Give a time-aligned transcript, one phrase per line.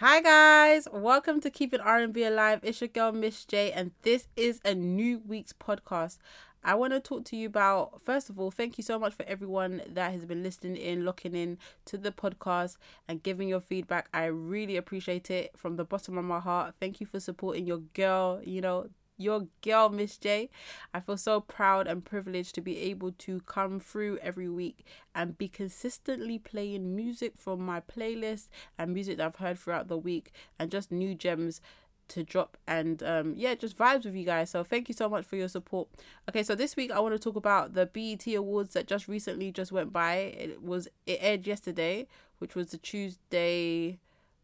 [0.00, 2.60] Hi guys, welcome to Keep It R&B Alive.
[2.62, 6.18] It's your girl Miss J and this is a new week's podcast.
[6.62, 9.24] I want to talk to you about first of all, thank you so much for
[9.24, 12.76] everyone that has been listening in, locking in to the podcast
[13.08, 14.08] and giving your feedback.
[14.14, 16.76] I really appreciate it from the bottom of my heart.
[16.78, 20.48] Thank you for supporting your girl, you know, your girl, Miss J.
[20.94, 25.36] I feel so proud and privileged to be able to come through every week and
[25.36, 30.32] be consistently playing music from my playlist and music that I've heard throughout the week
[30.58, 31.60] and just new gems
[32.08, 34.48] to drop and um yeah just vibes with you guys.
[34.48, 35.88] So thank you so much for your support.
[36.28, 39.52] Okay so this week i want to talk about the bet awards that just recently
[39.52, 40.14] just went by.
[40.14, 42.06] It was it aired yesterday
[42.38, 43.98] which was the tuesday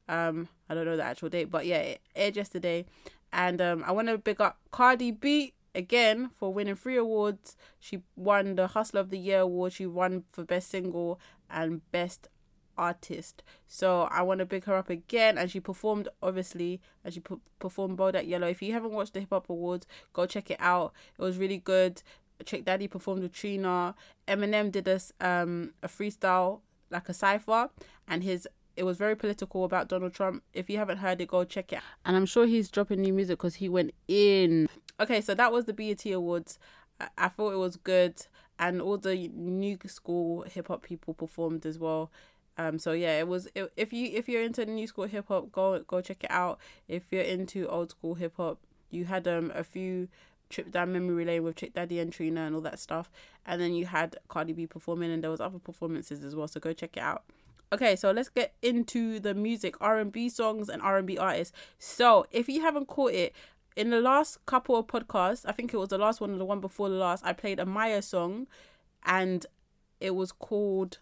[0.08, 2.84] um i don't know the actual date but yeah it aired yesterday
[3.34, 7.56] and um, I want to big up Cardi B again for winning three awards.
[7.80, 9.72] She won the Hustler of the Year award.
[9.72, 11.20] She won for Best Single
[11.50, 12.28] and Best
[12.78, 13.42] Artist.
[13.66, 15.36] So I want to big her up again.
[15.36, 17.20] And she performed, obviously, and she
[17.58, 18.46] performed Bodak Yellow.
[18.46, 20.92] If you haven't watched the Hip Hop Awards, go check it out.
[21.18, 22.02] It was really good.
[22.46, 23.96] Trick Daddy performed with Trina.
[24.28, 27.70] Eminem did us um, a freestyle, like a cipher,
[28.06, 30.42] and his it was very political about Donald Trump.
[30.52, 31.80] If you haven't heard it, go check it.
[32.04, 34.68] And I'm sure he's dropping new music because he went in.
[35.00, 36.58] Okay, so that was the BET Awards.
[37.00, 38.26] I, I thought it was good,
[38.58, 42.10] and all the new school hip hop people performed as well.
[42.56, 43.48] Um, so yeah, it was.
[43.54, 46.58] It, if you if you're into new school hip hop, go go check it out.
[46.88, 48.58] If you're into old school hip hop,
[48.90, 50.08] you had um a few
[50.50, 53.10] trip down memory lane with Trick Daddy and Trina and all that stuff,
[53.44, 56.46] and then you had Cardi B performing, and there was other performances as well.
[56.46, 57.24] So go check it out.
[57.72, 61.56] Okay, so let's get into the music, R&B songs and R&B artists.
[61.78, 63.34] So, if you haven't caught it,
[63.76, 66.44] in the last couple of podcasts, I think it was the last one or the
[66.44, 68.46] one before the last, I played a Maya song
[69.04, 69.44] and
[70.00, 70.98] it was called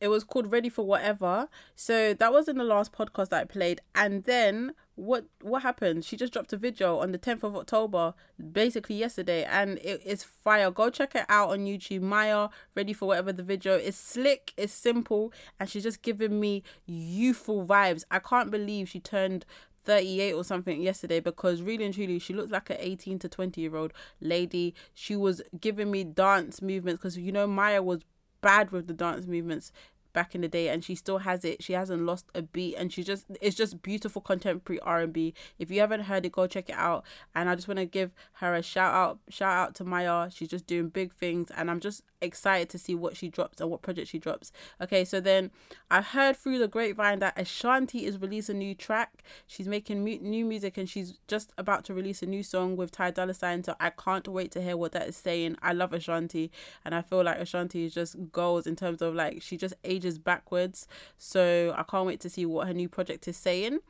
[0.00, 1.48] it was called Ready for Whatever.
[1.74, 3.80] So that was in the last podcast that I played.
[3.94, 6.04] And then what what happened?
[6.04, 8.14] She just dropped a video on the 10th of October,
[8.52, 10.70] basically yesterday, and it is fire.
[10.70, 12.02] Go check it out on YouTube.
[12.02, 13.76] Maya, Ready for Whatever the video.
[13.76, 18.04] is slick, it's simple, and she's just giving me youthful vibes.
[18.10, 19.46] I can't believe she turned
[19.84, 23.58] 38 or something yesterday because really and truly she looks like an 18 to 20
[23.58, 28.00] year old lady she was giving me dance movements because you know maya was
[28.40, 29.72] bad with the dance movements
[30.18, 32.92] back in the day and she still has it she hasn't lost a beat and
[32.92, 36.74] she just it's just beautiful contemporary r&b if you haven't heard it go check it
[36.74, 37.04] out
[37.36, 40.48] and i just want to give her a shout out shout out to maya she's
[40.48, 43.82] just doing big things and i'm just excited to see what she drops and what
[43.82, 44.52] project she drops.
[44.80, 45.50] Okay, so then
[45.90, 49.22] I heard through the grapevine that Ashanti is releasing a new track.
[49.46, 52.90] She's making mu- new music and she's just about to release a new song with
[52.90, 53.64] Ty Dolla Sign.
[53.64, 55.56] So I can't wait to hear what that is saying.
[55.62, 56.50] I love Ashanti
[56.84, 60.07] and I feel like Ashanti is just goals in terms of like she just ages
[60.16, 60.88] backwards.
[61.18, 63.80] So I can't wait to see what her new project is saying.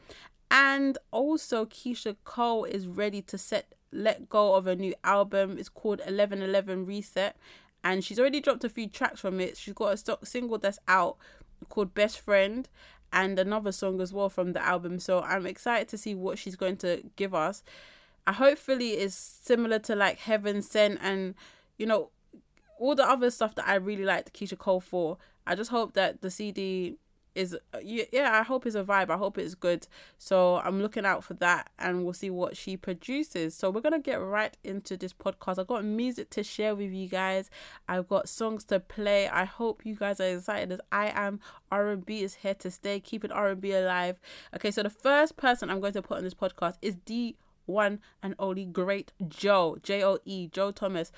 [0.50, 5.56] And also Keyshia Cole is ready to set let go of a new album.
[5.58, 7.36] It's called 1111 Reset
[7.84, 9.56] and she's already dropped a few tracks from it.
[9.56, 11.16] She's got a stock single that's out
[11.68, 12.68] called Best Friend
[13.12, 14.98] and another song as well from the album.
[14.98, 17.62] So I'm excited to see what she's going to give us.
[18.26, 21.34] I hopefully is similar to like Heaven Sent and
[21.78, 22.10] you know
[22.78, 25.18] all the other stuff that I really liked Keyshia Cole for.
[25.48, 26.98] I just hope that the CD
[27.34, 29.10] is yeah i hope it's a vibe.
[29.10, 29.86] I hope it's good.
[30.18, 33.54] So i'm looking out for that and we'll see what she produces.
[33.54, 35.58] So we're gonna get right into this podcast.
[35.58, 37.48] I've got music to share with you guys.
[37.88, 39.28] I've got songs to play.
[39.28, 41.40] I hope you guys are excited as i am.
[41.70, 42.98] R&b is here to stay.
[43.00, 44.20] Keeping r&b alive.
[44.54, 48.00] Okay so the first person i'm going to put on this podcast is the one
[48.22, 51.12] and only great joe j-o-e joe thomas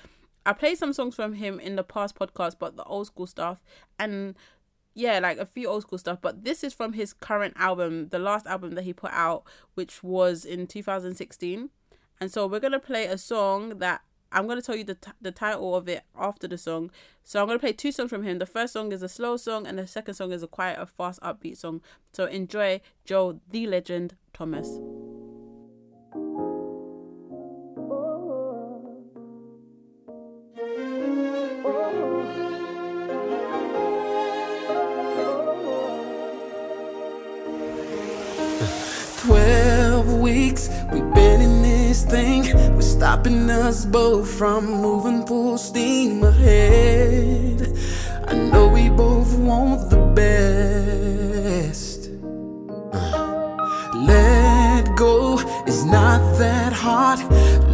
[0.45, 3.61] I played some songs from him in the past podcast, but the old school stuff.
[3.99, 4.35] And
[4.93, 8.19] yeah, like a few old school stuff, but this is from his current album, the
[8.19, 9.43] last album that he put out,
[9.75, 11.69] which was in 2016.
[12.19, 15.31] And so we're to play a song that I'm to tell you the, t- the
[15.31, 16.91] title of it after the song.
[17.23, 18.39] So I'm to play two songs from him.
[18.39, 20.85] The first song is a slow song, and the second song is a quiet, a
[20.85, 21.81] fast, upbeat song.
[22.13, 24.79] So enjoy Joe, the legend, Thomas.
[43.01, 47.75] stopping us both from moving full steam ahead.
[48.27, 52.11] I know we both want the best.
[53.95, 57.19] Let go is not that hard.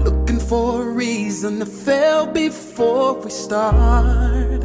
[0.05, 4.63] Looking for a reason to fail before we start.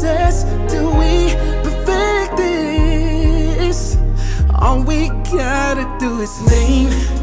[0.08, 0.44] process?
[0.72, 1.34] Do we
[1.64, 3.98] perfect this?
[4.60, 7.17] All we gotta do is lean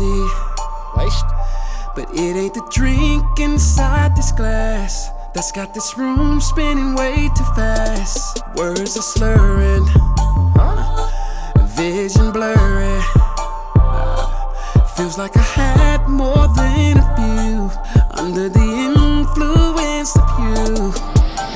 [0.00, 0.28] see.
[0.96, 1.30] Waste.
[1.94, 7.48] But it ain't the drink inside this glass that's got this room spinning way too
[7.54, 8.42] fast.
[8.56, 9.84] Words are slurring,
[10.56, 11.08] huh?
[11.76, 12.98] vision blurry.
[14.96, 17.56] Feels like I had more than a few
[18.22, 20.66] under the influence of you.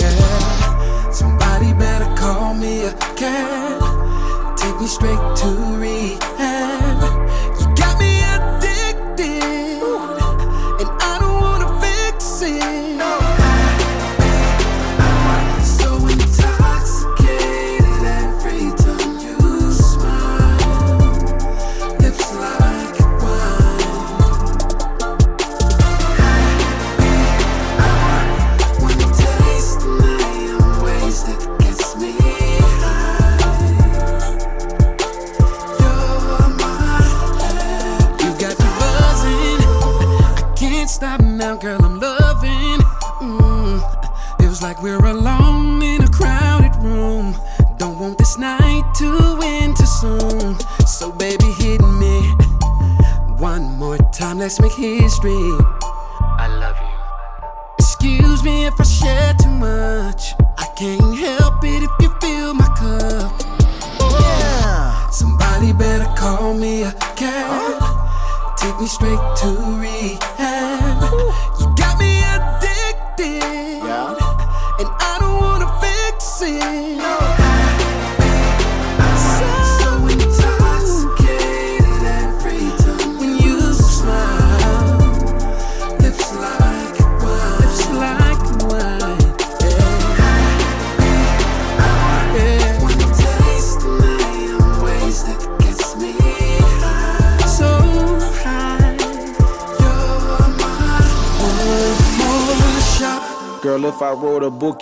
[0.00, 5.48] Yeah, somebody better call me a cab, take me straight to
[5.82, 6.83] rehab.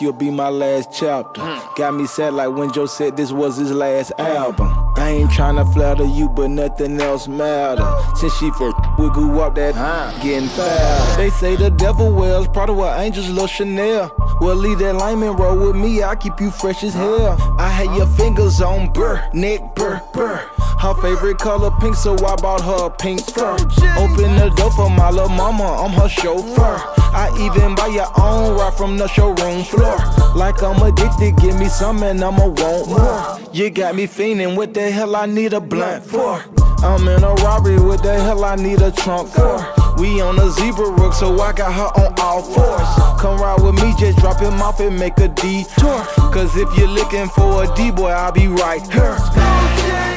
[0.03, 1.41] You'll be my last chapter.
[1.77, 4.69] Got me sad like when Joe said this was his last album.
[4.97, 7.89] I ain't tryna flatter you, but nothing else matter.
[8.17, 9.75] Since she for wiggle up that
[10.21, 11.17] getting foul.
[11.17, 14.11] They say the devil wears Prada with angels, Lil Chanel.
[14.41, 17.37] Well, leave that lineman roll with me, I keep you fresh as hell.
[17.59, 20.51] I had your fingers on burr, neck burr, burr.
[20.83, 23.53] Her favorite color pink, so I bought her a pink fur.
[23.53, 26.77] Open the door for my little mama, I'm her chauffeur.
[27.15, 29.97] I even buy your own ride from the showroom floor.
[30.35, 33.55] Like I'm addicted, give me some and I'ma want more.
[33.55, 36.43] You got me fiending, what the hell I need a blunt for?
[36.83, 39.65] I'm in a robbery, what the hell I need a trunk for?
[39.99, 43.21] We on a zebra rook, so I got her on all fours.
[43.23, 46.03] Come ride with me, just drop him off and make a detour.
[46.35, 49.17] Cause if you're looking for a D-boy, I'll be right here.
[49.37, 50.12] Here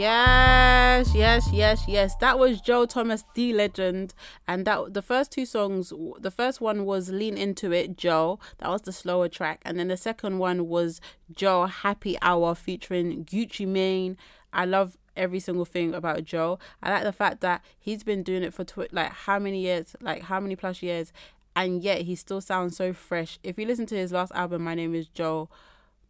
[0.00, 2.14] Yes, yes, yes, yes.
[2.22, 4.14] That was Joe Thomas, the legend,
[4.48, 5.92] and that the first two songs.
[6.18, 8.38] The first one was "Lean Into It," Joe.
[8.60, 11.02] That was the slower track, and then the second one was
[11.36, 14.16] Joe Happy Hour featuring Gucci Mane.
[14.54, 16.58] I love every single thing about Joe.
[16.82, 19.94] I like the fact that he's been doing it for tw- like how many years,
[20.00, 21.12] like how many plus years,
[21.54, 23.38] and yet he still sounds so fresh.
[23.42, 25.50] If you listen to his last album, My Name Is Joe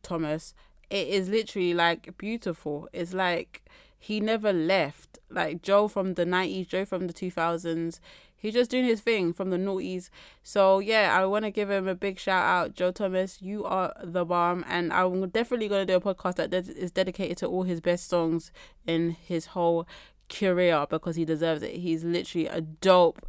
[0.04, 0.54] Thomas,
[0.90, 2.88] it is literally like beautiful.
[2.92, 3.62] It's like
[3.98, 5.18] he never left.
[5.30, 8.00] Like Joe from the 90s, Joe from the 2000s.
[8.36, 10.08] He's just doing his thing from the noughties.
[10.42, 13.42] So yeah, I want to give him a big shout out, Joe Thomas.
[13.42, 17.46] You are the bomb, and I'm definitely gonna do a podcast that is dedicated to
[17.46, 18.50] all his best songs
[18.86, 19.86] in his whole
[20.30, 21.76] career because he deserves it.
[21.76, 23.26] He's literally a dope,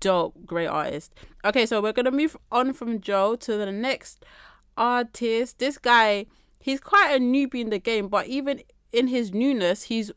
[0.00, 1.12] dope, great artist.
[1.44, 4.24] Okay, so we're gonna move on from Joe to the next
[4.78, 5.58] artist.
[5.58, 6.24] This guy,
[6.64, 10.10] he's quite a newbie in the game, but even in his newness, he's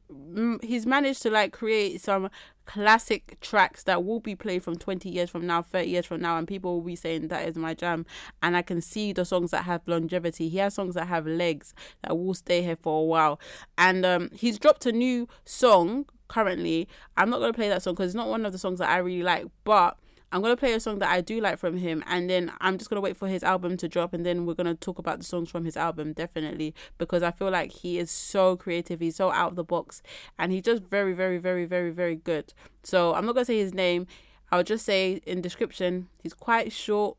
[0.61, 2.29] he's managed to like create some
[2.65, 6.37] classic tracks that will be played from 20 years from now 30 years from now
[6.37, 8.05] and people will be saying that is my jam.
[8.41, 10.47] And i can see the songs that have longevity.
[10.47, 11.73] He has songs that have legs
[12.03, 13.39] that will stay here for a while.
[13.77, 16.87] And um he's dropped a new song currently.
[17.17, 18.89] I'm not going to play that song because it's not one of the songs that
[18.89, 19.97] i really like but
[20.31, 22.89] I'm gonna play a song that I do like from him, and then I'm just
[22.89, 25.49] gonna wait for his album to drop, and then we're gonna talk about the songs
[25.49, 29.51] from his album definitely because I feel like he is so creative, he's so out
[29.51, 30.01] of the box,
[30.37, 32.53] and he's just very, very, very, very, very good.
[32.83, 34.07] So I'm not gonna say his name.
[34.51, 37.17] I'll just say in description, he's quite short,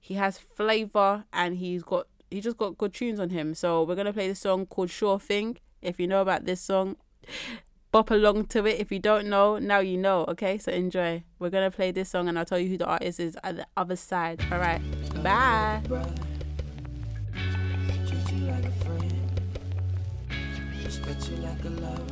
[0.00, 3.54] he has flavor, and he's got he just got good tunes on him.
[3.54, 5.58] So we're gonna play this song called Sure Thing.
[5.80, 6.96] If you know about this song,
[7.92, 8.80] bop along to it.
[8.80, 10.24] If you don't know, now you know.
[10.28, 11.22] Okay, so enjoy.
[11.38, 13.66] We're gonna play this song, and I'll tell you who the artist is at the
[13.76, 14.40] other side.
[14.50, 14.80] All right,
[15.22, 15.80] bye.
[18.06, 19.40] Treat you like a friend,
[20.84, 22.02] respect you like a lover.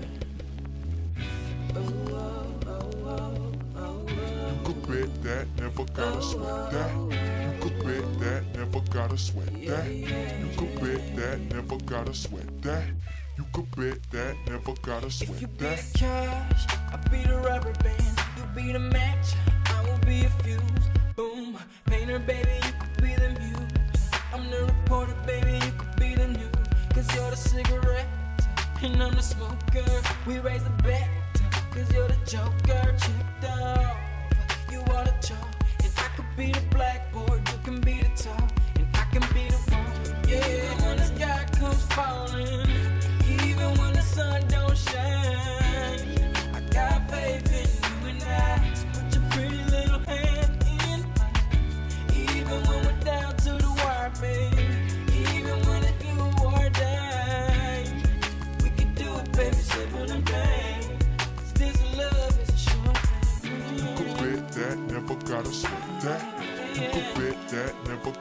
[1.72, 6.90] Oh, oh, oh, oh, oh, You could bet that, never gotta sweat oh, oh, that.
[6.94, 9.90] Oh, you could bet that, never gotta sweat that.
[9.90, 12.84] You could bet that, never gotta sweat that.
[13.52, 17.73] Could bet that, never gotta If you sweat be the cash, I'll be the rubber
[17.83, 18.19] band.
[18.37, 19.35] You be the match,
[19.66, 20.61] I will be a fuse.
[21.16, 24.11] Boom, painter, baby, you could be the muse.
[24.33, 26.54] I'm the reporter, baby, you could be the news.
[26.95, 28.07] Cause you're the cigarette,
[28.83, 30.02] and I'm the smoker.
[30.26, 31.09] We raise the bet,
[31.73, 32.97] cause you're the joker.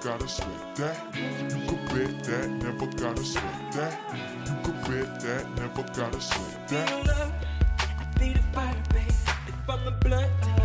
[0.02, 1.16] Gotta sweat that.
[1.16, 4.00] You could bet that, never gotta sweat that.
[4.46, 7.34] You could bet that, never gotta sweat that.
[7.78, 9.08] I be the fire, babe.
[9.48, 10.59] If I'm the blunt,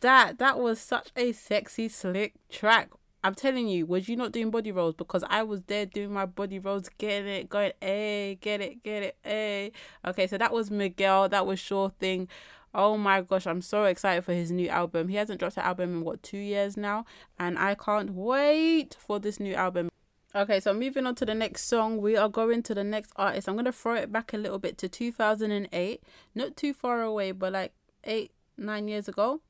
[0.00, 0.38] that?
[0.38, 2.90] That was such a sexy, slick track.
[3.22, 4.94] I'm telling you, was you not doing body rolls?
[4.94, 8.82] Because I was there doing my body rolls, getting it, going, hey, eh, get it,
[8.82, 9.72] get it, hey.
[10.06, 11.28] Okay, so that was Miguel.
[11.28, 12.28] That was Sure Thing.
[12.72, 15.08] Oh my gosh, I'm so excited for his new album.
[15.08, 17.04] He hasn't dropped an album in what, two years now?
[17.38, 19.90] And I can't wait for this new album.
[20.34, 23.48] Okay, so moving on to the next song, we are going to the next artist.
[23.48, 26.02] I'm gonna throw it back a little bit to 2008,
[26.36, 27.72] not too far away, but like
[28.04, 29.40] eight, nine years ago.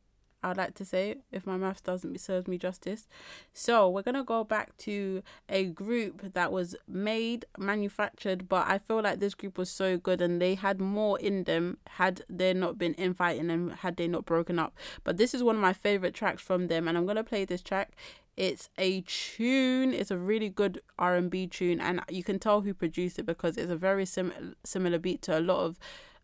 [0.42, 3.06] I'd like to say, if my math doesn't serve me justice.
[3.52, 9.02] So we're gonna go back to a group that was made, manufactured, but I feel
[9.02, 12.78] like this group was so good and they had more in them had they not
[12.78, 14.74] been infighting and had they not broken up.
[15.04, 17.62] But this is one of my favorite tracks from them, and I'm gonna play this
[17.62, 17.94] track.
[18.36, 19.92] It's a tune.
[19.92, 23.26] It's a really good R and B tune, and you can tell who produced it
[23.26, 25.78] because it's a very sim- similar beat to a lot of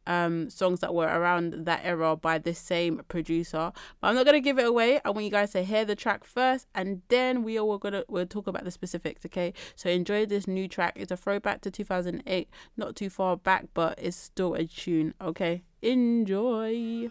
[0.07, 3.73] um songs that were around that era by this same producer.
[4.01, 5.01] But I'm not gonna give it away.
[5.05, 8.27] I want you guys to hear the track first, and then we are gonna we'll
[8.27, 9.25] talk about the specifics.
[9.27, 10.95] Okay, so enjoy this new track.
[10.97, 15.15] It's a throwback to 2008, not too far back, but it's still a tune.
[15.21, 17.11] Okay, enjoy.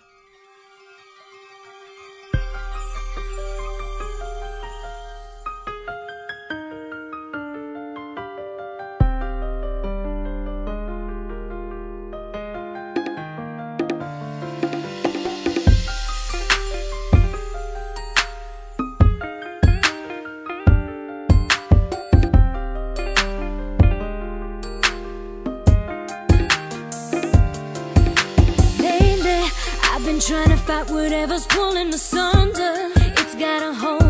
[30.76, 32.92] Fight whatever's pulling asunder.
[32.96, 34.05] It's got a hold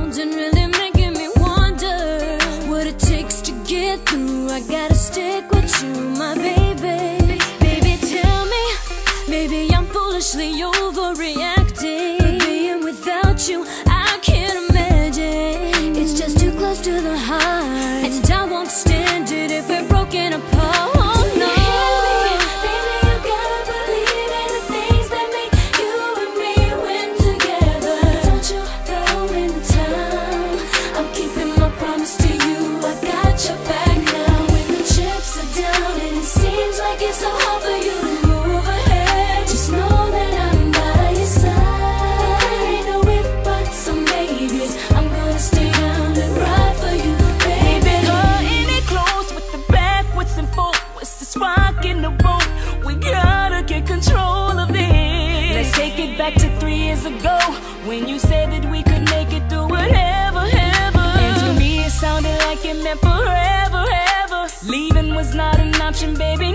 [57.85, 61.07] when you said that we could make it through whatever, ever.
[61.25, 63.85] And to me, it sounded like it meant forever,
[64.23, 64.47] ever.
[64.65, 66.54] Leaving was not an option, baby.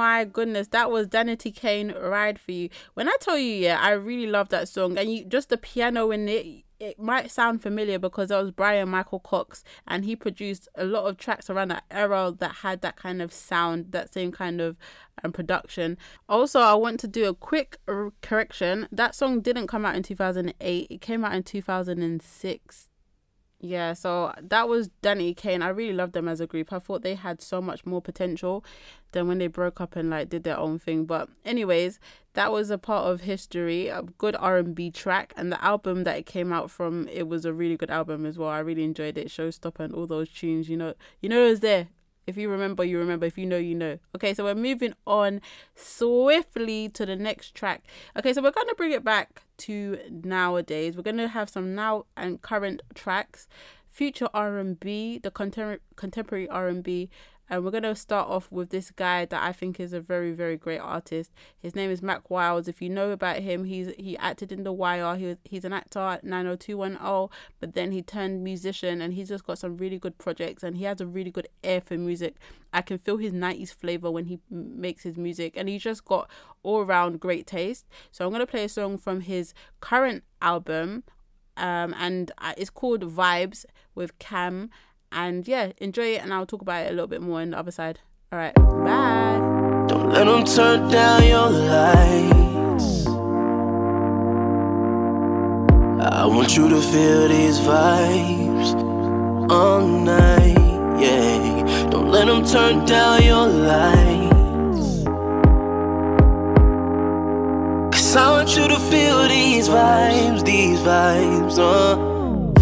[0.00, 2.70] My goodness, that was Danity Kane Ride for You.
[2.94, 6.10] When I tell you, yeah, I really love that song, and you just the piano
[6.10, 6.64] in it.
[6.78, 11.18] It might sound familiar because that was Bryan-Michael Cox, and he produced a lot of
[11.18, 14.78] tracks around that era that had that kind of sound, that same kind of
[15.22, 15.98] um, production.
[16.30, 18.88] Also, I want to do a quick r- correction.
[18.90, 22.89] That song didn't come out in 2008, it came out in 2006
[23.62, 25.60] yeah, so that was Danity Kane.
[25.60, 26.72] I really loved them as a group.
[26.72, 28.64] I thought they had so much more potential
[29.12, 31.04] than when they broke up and like did their own thing.
[31.04, 32.00] But anyways,
[32.32, 36.04] that was a part of history, a good R and B track, and the album
[36.04, 38.48] that it came out from, it was a really good album as well.
[38.48, 39.28] I really enjoyed it.
[39.28, 41.88] Showstopper and all those tunes, you know, you know, it was there.
[42.26, 43.26] If you remember, you remember.
[43.26, 43.98] If you know, you know.
[44.14, 45.40] Okay, so we're moving on
[45.74, 47.84] swiftly to the next track.
[48.16, 50.96] Okay, so we're gonna bring it back to nowadays.
[50.96, 53.48] We're gonna have some now and current tracks,
[53.88, 56.68] future R and B, the contemporary contemporary R
[57.50, 60.56] and we're gonna start off with this guy that I think is a very very
[60.56, 61.32] great artist.
[61.58, 62.68] His name is Mack Wilds.
[62.68, 65.16] If you know about him, he's he acted in The Wire.
[65.16, 69.44] He was he's an actor at 90210, but then he turned musician, and he's just
[69.44, 72.36] got some really good projects, and he has a really good ear for music.
[72.72, 76.30] I can feel his 90s flavor when he makes his music, and he's just got
[76.62, 77.86] all around great taste.
[78.12, 81.02] So I'm gonna play a song from his current album,
[81.56, 83.64] um, and uh, it's called Vibes
[83.96, 84.70] with Cam.
[85.12, 87.58] And yeah, enjoy it, and I'll talk about it a little bit more on the
[87.58, 87.98] other side.
[88.32, 89.38] All right, bye.
[89.88, 93.06] Don't let them turn down your lights.
[96.02, 101.88] I want you to feel these vibes all night, yeah.
[101.90, 105.04] Don't let them turn down your lights.
[107.92, 112.19] Cause I want you to feel these vibes, these vibes, uh.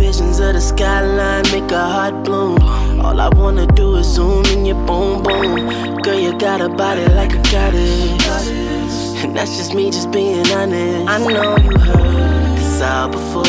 [0.09, 2.59] Visions of the skyline make a heart bloom.
[3.05, 6.01] All I wanna do is zoom in your boom boom.
[6.01, 9.13] Girl, you got a body like a goddess.
[9.23, 11.11] And that's just me just being honest.
[11.11, 13.45] I know you heard this out before.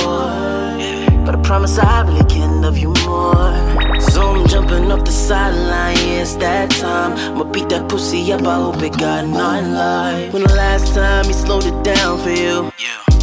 [1.25, 3.55] But I promise I really can love you more.
[4.01, 7.13] So I'm jumping up the sideline, yeah, it's that time.
[7.13, 10.33] I'ma beat that pussy up, I hope it got nine life.
[10.33, 12.69] When the last time he slowed it down for you?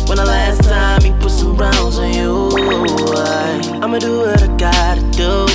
[0.09, 2.49] When the last time he put some rounds on you?
[3.17, 5.47] I, I'ma do what I gotta do.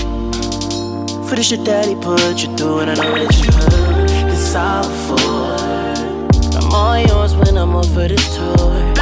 [1.27, 4.53] For the shit that he put you through, and I know that you heard this
[4.53, 5.55] all before.
[6.59, 8.93] I'm all yours when I'm off for this tour.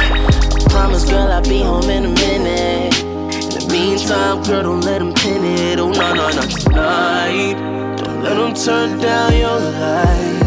[0.70, 3.02] Promise, girl, I'll be home in a minute.
[3.02, 5.80] In the meantime, girl, don't let him pin it.
[5.80, 7.54] Oh, no, no, no, tonight.
[7.98, 10.39] Don't let him turn down your lights.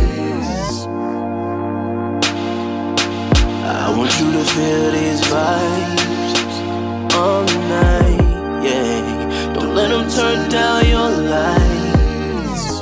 [4.44, 8.22] Feel these vibes all night,
[8.64, 9.54] yeah.
[9.54, 12.82] Don't let him turn down your lights.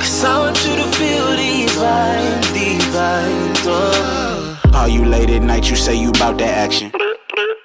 [0.00, 4.86] Cause I want you to feel these vibes, these vibes, oh.
[4.86, 6.90] You late at night, you say you bout that action.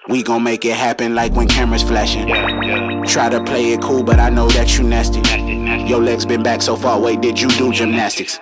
[0.07, 2.27] We gon' make it happen like when cameras flashing.
[3.05, 5.21] Try to play it cool, but I know that you nasty.
[5.89, 8.39] Your legs been back so far, wait, did you do gymnastics?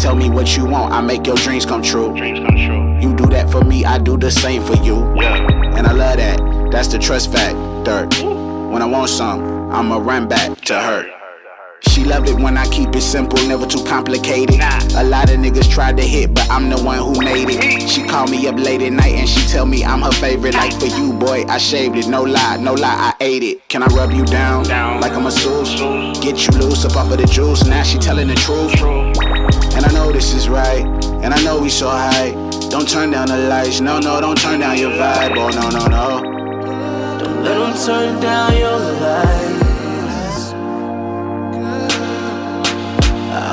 [0.00, 2.16] Tell me what you want, I make your dreams come true.
[2.16, 4.96] You do that for me, I do the same for you.
[5.20, 5.46] Yeah.
[5.76, 8.06] And I love that, that's the trust factor.
[8.70, 11.19] When I want some, I'ma run back to her.
[11.88, 14.60] She loved it when I keep it simple, never too complicated.
[14.96, 17.88] A lot of niggas tried to hit, but I'm the one who made it.
[17.88, 20.54] She call me up late at night and she tell me I'm her favorite.
[20.54, 22.06] Like for you, boy, I shaved it.
[22.06, 23.68] No lie, no lie, I ate it.
[23.68, 24.64] Can I rub you down,
[25.00, 25.74] like I'm a masseuse?
[26.20, 27.64] Get you loose up off of the juice.
[27.64, 28.80] Now she telling the truth.
[29.74, 30.84] And I know this is right,
[31.22, 32.32] and I know we so high.
[32.68, 35.36] Don't turn down the lights, no, no, don't turn down your vibe.
[35.36, 37.18] Oh, no, no, no.
[37.18, 39.59] Don't let them turn down your lights.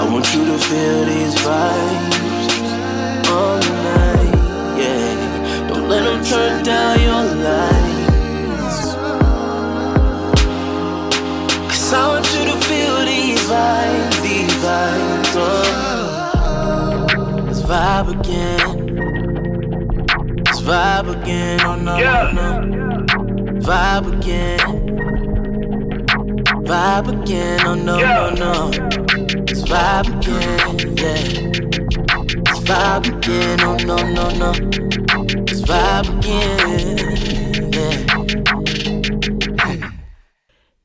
[0.08, 4.36] I want you to feel these vibes all night,
[4.80, 5.67] yeah.
[5.67, 8.96] Don't let them turn down your lights.
[11.67, 15.43] Cause I want you to feel these vibes, these vibes, oh.
[17.46, 18.67] Let's vibe again.
[20.46, 22.50] Let's vibe again, oh no, no, no.
[23.60, 24.60] Vibe again.
[26.63, 29.07] Vibe again, oh no, no, no.
[29.78, 31.22] Vibe again, yeah.
[32.48, 34.52] Let's vibe again, oh no, no, no.
[35.36, 36.98] Let's vibe again,
[39.70, 39.92] yeah.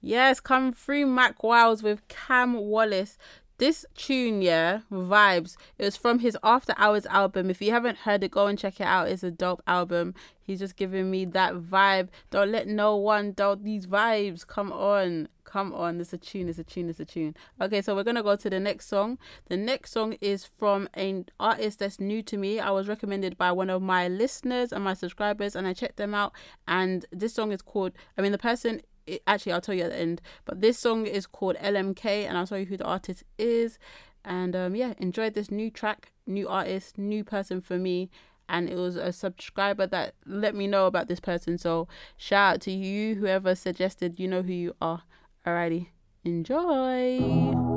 [0.03, 3.17] Yes, come through Mack Wilds with Cam Wallace.
[3.57, 5.57] This tune, yeah, vibes.
[5.79, 7.49] It was from his After Hours album.
[7.49, 9.09] If you haven't heard it, go and check it out.
[9.09, 10.15] It's a dope album.
[10.43, 12.09] He's just giving me that vibe.
[12.31, 14.47] Don't let no one doubt these vibes.
[14.47, 17.37] Come on, Come on, it's a tune, it's a tune, it's a tune.
[17.61, 19.19] Okay, so we're gonna go to the next song.
[19.51, 22.59] The next song is from an artist that's new to me.
[22.59, 26.15] I was recommended by one of my listeners and my subscribers, and I checked them
[26.15, 26.33] out.
[26.67, 27.93] And this song is called.
[28.17, 28.81] I mean, the person.
[29.07, 30.23] It, actually, I'll tell you at the end.
[30.47, 33.79] But this song is called LMK, and I'll tell you who the artist is.
[34.25, 38.09] And um, yeah, enjoyed this new track, new artist, new person for me
[38.49, 41.57] and it was a subscriber that let me know about this person.
[41.57, 45.05] So shout out to you, whoever suggested, you know who you are.
[45.45, 45.89] Alrighty,
[46.25, 47.72] enjoy.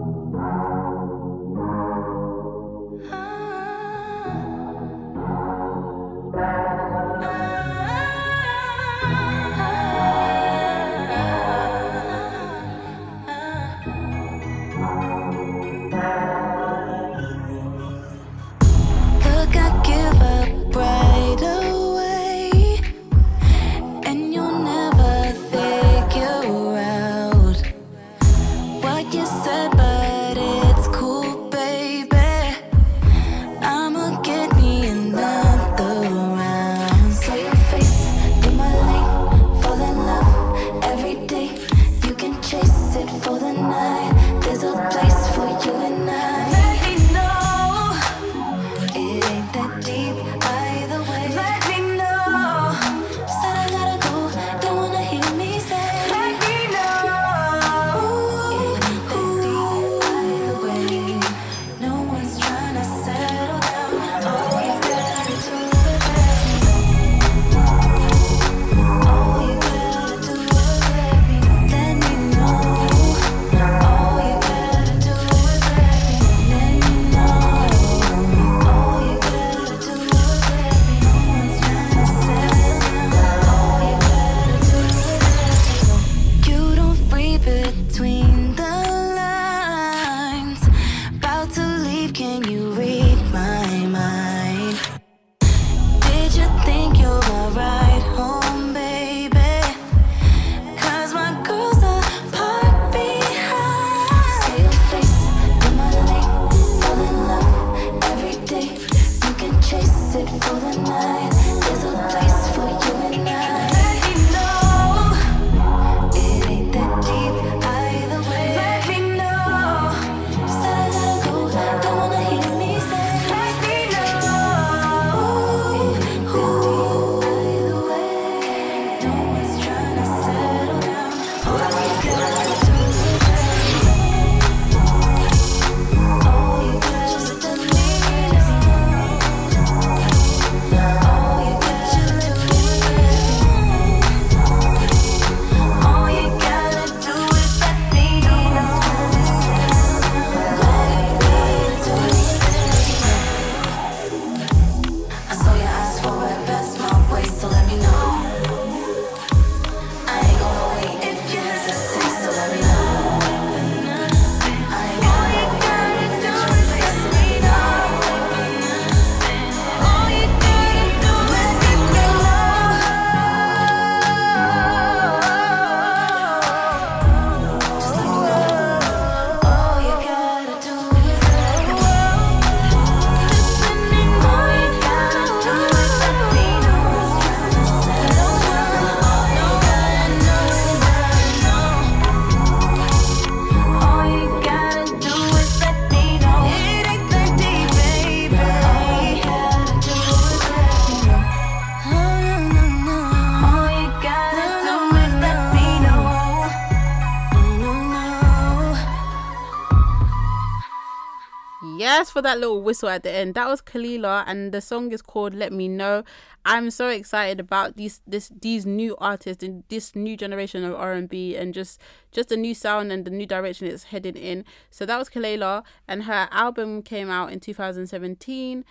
[212.15, 213.33] For that little whistle at the end.
[213.33, 216.05] That was Kelela, and the song is called "Let Me Know."
[216.45, 220.93] I'm so excited about these this these new artists and this new generation of R
[220.93, 221.81] and B, and just
[222.13, 224.45] just the new sound and the new direction it's heading in.
[224.71, 228.63] So that was Kelela, and her album came out in 2017.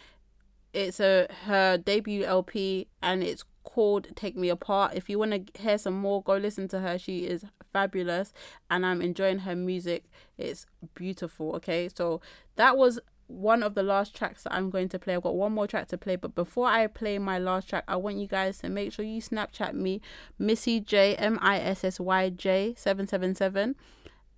[0.73, 5.63] It's a her debut LP, and it's called "Take Me Apart." If you want to
[5.63, 6.99] hear some more, go listen to her.
[6.99, 8.33] She is fabulous,
[8.71, 10.05] and I'm enjoying her music.
[10.39, 11.55] It's beautiful.
[11.57, 12.23] Okay, so
[12.57, 15.15] that was one of the last tracks that I'm going to play.
[15.15, 17.97] I've got one more track to play, but before I play my last track, I
[17.97, 20.01] want you guys to make sure you Snapchat me,
[20.39, 23.77] Missy J M I S S Y J seven seven seven.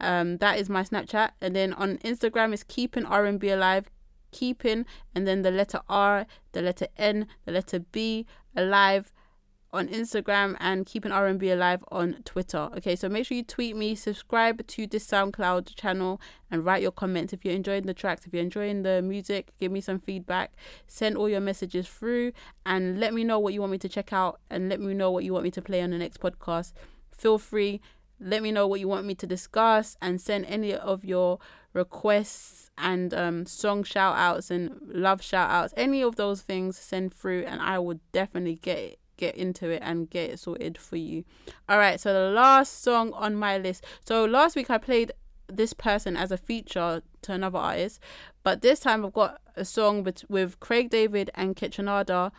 [0.00, 3.90] Um, that is my Snapchat, and then on Instagram is keeping R and B alive,
[4.30, 9.12] keeping, and then the letter R, the letter N, the letter B alive.
[9.72, 12.68] On Instagram and keeping R&B alive on Twitter.
[12.76, 16.92] Okay, so make sure you tweet me, subscribe to this SoundCloud channel, and write your
[16.92, 17.32] comments.
[17.32, 20.52] If you're enjoying the tracks, if you're enjoying the music, give me some feedback.
[20.86, 22.32] Send all your messages through,
[22.64, 25.10] and let me know what you want me to check out, and let me know
[25.10, 26.72] what you want me to play on the next podcast.
[27.10, 27.80] Feel free.
[28.18, 31.38] Let me know what you want me to discuss, and send any of your
[31.72, 37.12] requests and um, song shout outs and love shout outs, any of those things, send
[37.12, 40.96] through, and I will definitely get it get into it and get it sorted for
[40.96, 41.24] you.
[41.68, 43.84] All right, so the last song on my list.
[44.04, 45.12] So last week I played
[45.48, 48.00] this person as a feature to another artist,
[48.42, 52.32] but this time I've got a song with, with Craig David and Kaytranada.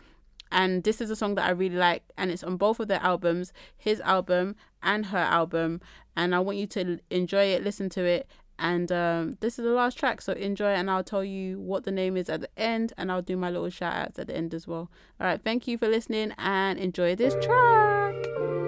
[0.50, 3.02] And this is a song that I really like, and it's on both of their
[3.02, 5.82] albums, his album and her album.
[6.16, 8.26] And I want you to enjoy it, listen to it,
[8.58, 10.70] and um, this is the last track, so enjoy.
[10.70, 13.50] And I'll tell you what the name is at the end, and I'll do my
[13.50, 14.90] little shout outs at the end as well.
[15.20, 18.67] All right, thank you for listening and enjoy this track.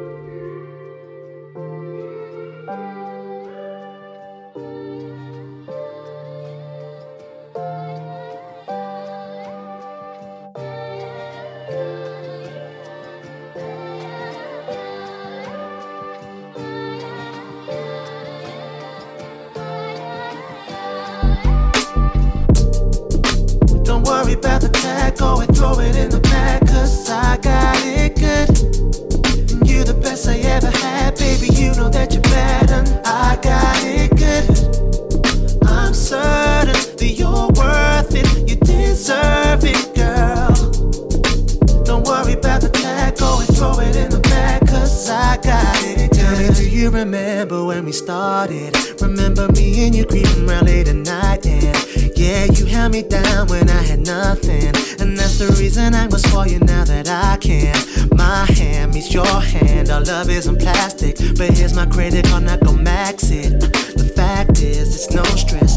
[24.30, 24.68] Worry about the
[25.16, 29.09] go and throw it in the bag, cause I got it good.
[47.70, 48.76] When we started?
[49.01, 53.47] Remember me and you creeping around late at night, and yeah, you held me down
[53.47, 54.74] when I had nothing.
[55.01, 57.76] And that's the reason I was for you now that I can.
[58.16, 61.16] My hand meets your hand, our love isn't plastic.
[61.38, 63.61] But here's my credit card, not go max it.
[63.61, 65.69] The fact is, it's no stress.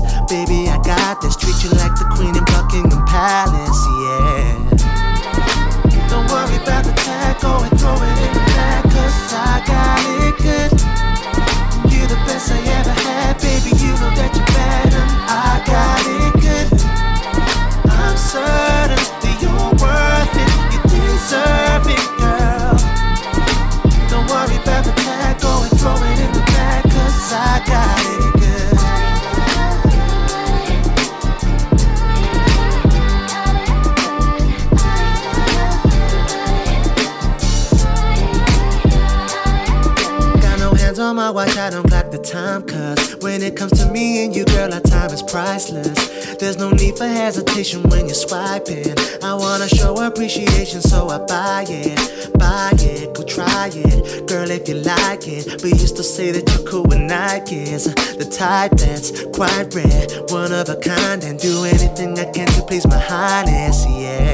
[54.68, 55.62] You like it.
[55.62, 57.86] But you still say that you're cool with Nikes.
[58.18, 61.24] The type that's quite rare, one of a kind.
[61.24, 64.33] And do anything I can to please my highness, yeah.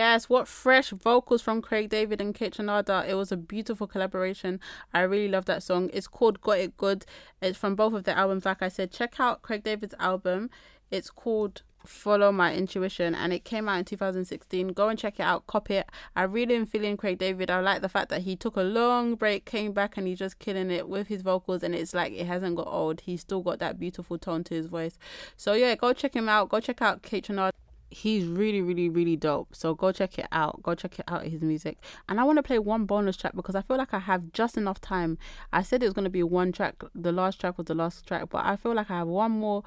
[0.00, 3.06] Yes, what fresh vocals from Craig David and Kaytranada.
[3.06, 4.58] It was a beautiful collaboration.
[4.94, 5.90] I really love that song.
[5.92, 7.04] It's called Got It Good.
[7.42, 8.46] It's from both of their albums.
[8.46, 10.48] Like I said, check out Craig David's album.
[10.90, 14.68] It's called Follow My Intuition and it came out in 2016.
[14.68, 15.90] Go and check it out, copy it.
[16.16, 17.50] I really am feeling Craig David.
[17.50, 20.38] I like the fact that he took a long break, came back, and he's just
[20.38, 21.62] killing it with his vocals.
[21.62, 23.02] And it's like it hasn't got old.
[23.02, 24.96] He's still got that beautiful tone to his voice.
[25.36, 26.48] So, yeah, go check him out.
[26.48, 27.50] Go check out Kaytranada
[27.90, 29.54] he's really really really dope.
[29.54, 30.62] So go check it out.
[30.62, 31.78] Go check it out his music.
[32.08, 34.56] And i want to play one bonus track because i feel like i have just
[34.56, 35.18] enough time.
[35.52, 36.82] I said it was going to be one track.
[36.94, 39.64] The last track was the last track but i feel like i have one more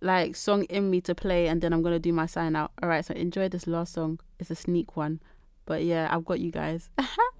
[0.00, 2.72] like song in me to play and then i'm going to do my sign out.
[2.82, 4.18] All right so enjoy this last song.
[4.38, 5.20] It's a sneak one.
[5.66, 6.90] But yeah i've got you guys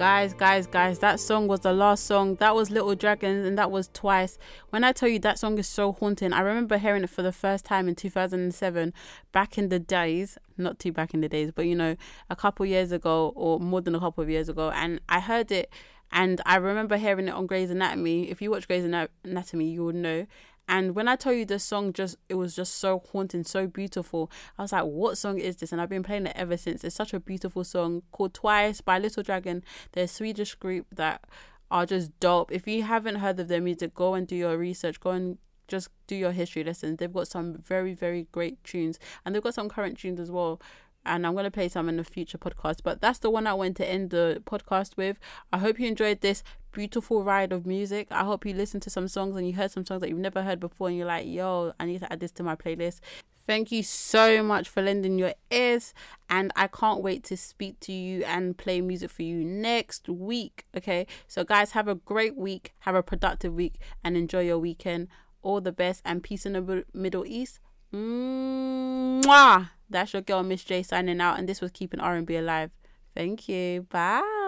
[0.00, 2.34] guys guys guys that song was the last song.
[2.36, 4.38] That was little dragons and that was twice.
[4.70, 7.32] When i tell you that song is so haunting i remember hearing it for the
[7.32, 8.94] first time in 2007
[9.32, 11.96] back in the days not too back in the days but you know
[12.30, 15.52] a couple years ago or more than a couple of years ago and i heard
[15.52, 15.70] it
[16.10, 18.30] and i remember hearing it on grey's anatomy.
[18.30, 20.26] If you watch grey's anatomy you would know
[20.70, 24.30] and when I tell you this song, just it was just so haunting, so beautiful.
[24.56, 26.84] I was like, "What song is this?" And I've been playing it ever since.
[26.84, 29.64] It's such a beautiful song called "Twice" by Little Dragon.
[29.92, 31.24] They're a Swedish group that
[31.72, 32.52] are just dope.
[32.52, 35.00] If you haven't heard of their music, go and do your research.
[35.00, 36.98] Go and just do your history lessons.
[36.98, 40.60] They've got some very very great tunes, and they've got some current tunes as well
[41.04, 42.78] and I'm going to play some in a future podcast.
[42.82, 45.18] But that's the one I want to end the podcast with.
[45.52, 46.42] I hope you enjoyed this
[46.72, 48.06] beautiful ride of music.
[48.10, 50.42] I hope you listened to some songs and you heard some songs that you've never
[50.42, 53.00] heard before, and you're like, yo, I need to add this to my playlist.
[53.46, 55.92] Thank you so much for lending your ears,
[56.28, 60.66] and I can't wait to speak to you and play music for you next week.
[60.76, 65.08] Okay, so guys, have a great week, have a productive week, and enjoy your weekend.
[65.42, 67.58] All the best and peace in the Middle East.
[67.92, 69.70] Mwah!
[69.90, 72.70] That's your girl Miss J signing out, and this was keeping R and B alive.
[73.14, 73.82] Thank you.
[73.90, 74.39] Bye.